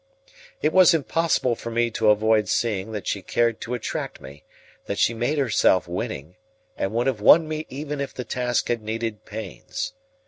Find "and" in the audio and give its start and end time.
6.75-6.91